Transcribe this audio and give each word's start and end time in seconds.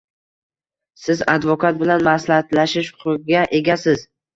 «Siz 1.01 1.21
advokat 1.35 1.79
bilan 1.85 2.03
maslahatlashish 2.11 2.95
huquqiga 3.01 3.49
egasiz. 3.65 4.09